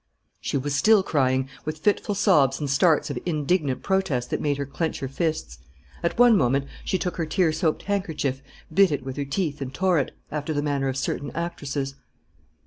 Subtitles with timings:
[0.39, 4.65] She was still crying, with fitful sobs and starts of indignant protest that made her
[4.65, 5.59] clench her fists.
[6.01, 8.41] At one moment she took her tear soaked handkerchief,
[8.73, 11.93] bit it with her teeth and tore it, after the manner of certain actresses.